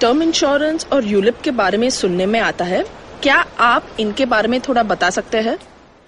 [0.00, 2.84] Term insurance और ULIP के बारे में सुनने में आता है।
[3.22, 5.58] क्या आप इनके बारे में थोड़ा बता सकते हैं?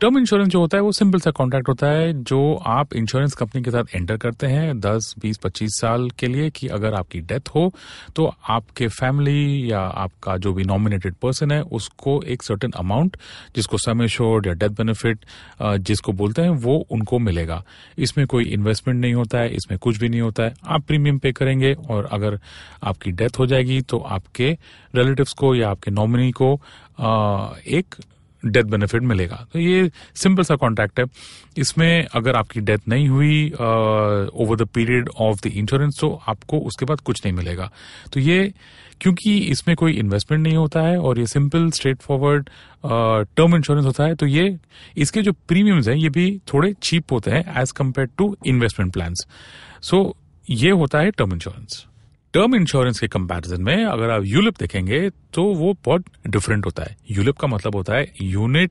[0.00, 3.62] टर्म इंश्योरेंस जो होता है वो सिंपल सा कॉन्ट्रैक्ट होता है जो आप इंश्योरेंस कंपनी
[3.62, 7.48] के साथ एंटर करते हैं 10, 20, 25 साल के लिए कि अगर आपकी डेथ
[7.54, 7.72] हो
[8.16, 13.16] तो आपके फैमिली या आपका जो भी नॉमिनेटेड पर्सन है उसको एक सर्टेन अमाउंट
[13.56, 15.24] जिसको सम एश्योर्ड या डेथ बेनिफिट
[15.62, 17.62] जिसको बोलते हैं वो उनको मिलेगा।
[17.98, 21.32] इसमें कोई इन्वेस्टमेंट नहीं होता है इसमें कुछ भी नहीं होता है। आप प्रीमियम पे
[21.32, 22.38] करेंगे और अगर
[22.82, 24.50] आपकी डेथ हो जाएगी तो आपके
[24.94, 26.52] रिलेटिव्स को या आपके नॉमिनी को
[27.70, 27.94] एक
[28.46, 31.06] डेथ बेनिफिट मिलेगा। तो ये सिंपल सा कॉन्ट्रैक्ट है।
[31.58, 36.84] इसमें अगर आपकी डेथ नहीं हुई over the period of the insurance तो आपको उसके
[36.84, 37.70] बाद कुछ नहीं मिलेगा।
[38.12, 38.52] तो ये,
[39.00, 42.48] क्योंकि इसमें कोई इन्वेस्टमेंट नहीं होता है और ये simple straightforward
[43.36, 44.56] term insurance होता है तो ये,
[44.96, 49.14] इसके जो प्रीमियम्स हैं, ये भी थोड़े चीप होते हैं as compare to investment plan
[49.82, 50.16] so
[50.48, 51.84] ये होता है टर्म इंश्योरेंस
[52.34, 56.96] टर्म इंश्योरेंस के कंपैरिजन में अगर आप यूलिप देखेंगे तो वो बहुत डिफरेंट होता है।
[57.10, 58.70] यूलिप का मतलब होता है यूनिट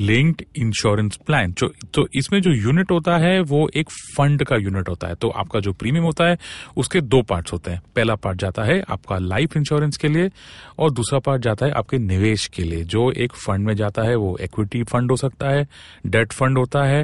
[0.00, 4.88] लिंक्ड इंश्योरेंस प्लान जो तो इसमें जो यूनिट होता है वो एक फंड का यूनिट
[4.88, 6.36] होता है। तो आपका जो प्रीमियम होता है
[6.76, 10.30] उसके दो पार्ट्स होते हैं। पहला पार्ट जाता है आपका लाइफ इंश्योरेंस के लिए
[10.78, 14.16] और दूसरा पार्ट जाता है आपके निवेश के लिए। जो एक फंड में जाता है
[14.16, 15.66] वो इक्विटी फंड हो सकता है
[16.06, 17.02] डेट फंड होता है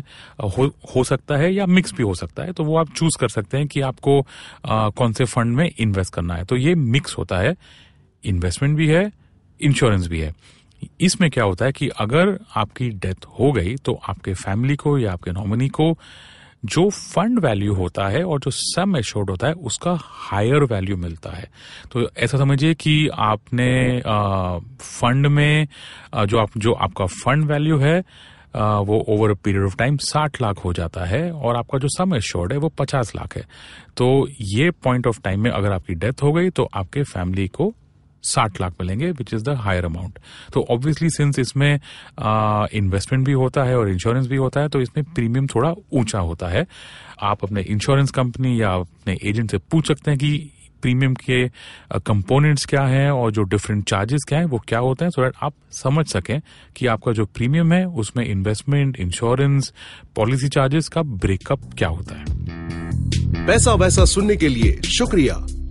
[0.59, 3.29] हो, हो सकता है या मिक्स भी हो सकता है। तो वो आप चूज़ कर
[3.29, 4.20] सकते हैं कि आपको
[4.67, 7.55] आ, कौन से फंड में इन्वेस्ट करना है। तो ये मिक्स होता है।
[8.29, 9.11] इन्वेस्टमेंट भी है
[9.61, 10.33] इंश्योरेंस भी है.
[11.01, 15.12] इसमें क्या होता है कि अगर आपकी डेथ हो गई तो आपके फैमिली को या
[15.12, 15.97] आपके नॉमिनी को
[16.64, 21.30] जो फंड वैल्यू होता है और जो सम एश्योर्ड होता है, उसका हायर वैल्यू मिलता
[21.30, 21.45] है.
[21.92, 24.01] तो ऐसा समझिए कि आपने
[24.81, 25.67] फंड में
[26.17, 27.98] जो आप, जो आपका फंड वैल्यू है
[28.57, 32.14] वो over a period of time साठ लाख हो जाता है और आपका जो सम
[32.14, 33.45] एश्योर्ड है, वो पचास लाख है.
[33.97, 37.73] तो ये पॉइंट ऑफ़ टाइम में अगर आपकी डेथ हो गई तो आपके फैमिली को
[38.23, 40.18] साठ लाख मिलेंगे which is the higher amount
[40.55, 41.73] तो ऑब्वियसली सिंस इसमें
[42.74, 46.48] इन्वेस्टमेंट भी होता है और इंश्योरेंस भी होता है तो इसमें प्रीमियम थोड़ा ऊँचा होता
[46.48, 46.67] है।
[47.23, 50.51] आप अपने इंश्योरेंस कंपनी या अपने एजेंट से पूछ सकते हैं कि
[50.83, 51.48] प्रीमियम के
[51.98, 55.34] कंपोनेंट्स क्या हैं और जो डिफरेंट चार्जेस क्या हैं, वो क्या होते हैं सो दैट
[55.42, 56.40] आप समझ सकें
[56.77, 59.73] कि आपका जो प्रीमियम है, उसमें इन्वेस्टमेंट इंश्योरेंस
[60.17, 62.24] पॉलिसी चार्जेस का ब्रेकअप क्या होता है।
[63.46, 65.46] पैसा वैसा सुनने के लिए शुक्रिया।